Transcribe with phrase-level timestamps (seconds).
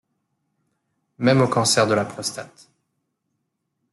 [1.19, 2.67] Même au cancer de la prostate.